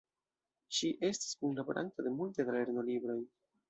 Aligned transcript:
Ŝi 0.77 0.89
estis 1.11 1.37
kunlaboranto 1.43 2.09
de 2.09 2.17
multe 2.19 2.51
da 2.51 2.61
lernolibroj. 2.61 3.25